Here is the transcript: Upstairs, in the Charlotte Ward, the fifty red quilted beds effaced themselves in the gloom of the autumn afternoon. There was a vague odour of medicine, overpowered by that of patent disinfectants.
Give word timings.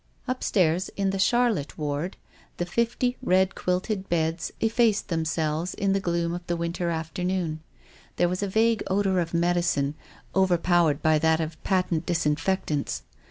Upstairs, 0.27 0.89
in 0.97 1.11
the 1.11 1.19
Charlotte 1.19 1.77
Ward, 1.77 2.17
the 2.57 2.65
fifty 2.65 3.17
red 3.21 3.53
quilted 3.53 4.09
beds 4.09 4.51
effaced 4.59 5.09
themselves 5.09 5.75
in 5.75 5.93
the 5.93 5.99
gloom 5.99 6.33
of 6.33 6.41
the 6.47 6.57
autumn 6.57 6.89
afternoon. 6.89 7.59
There 8.15 8.27
was 8.27 8.41
a 8.41 8.47
vague 8.47 8.81
odour 8.87 9.19
of 9.19 9.35
medicine, 9.35 9.93
overpowered 10.33 11.03
by 11.03 11.19
that 11.19 11.39
of 11.39 11.63
patent 11.63 12.07
disinfectants. 12.07 13.03